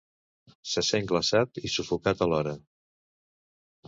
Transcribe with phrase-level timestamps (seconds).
[0.69, 2.55] Se sent glaçat i sufocat alhora.